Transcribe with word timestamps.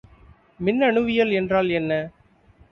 மின்னணுவியல் 0.59 1.31
என்றால் 1.33 1.69
என்ன? 1.71 1.91